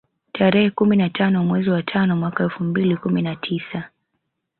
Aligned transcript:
Tarehe 0.33 0.69
kumi 0.69 0.95
na 0.97 1.09
tano 1.09 1.43
mwezi 1.43 1.69
wa 1.69 1.83
tano 1.83 2.15
mwaka 2.15 2.43
elfu 2.43 2.63
mbili 2.63 2.97
kumi 2.97 3.21
na 3.21 3.35
tisa 3.35 3.89